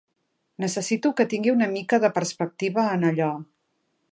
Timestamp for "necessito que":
0.63-1.27